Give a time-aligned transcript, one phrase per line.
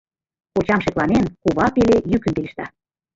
[0.53, 2.65] Кочам шекланен, кува пеле йӱкын пелешта: